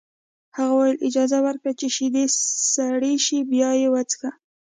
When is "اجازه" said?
1.07-1.37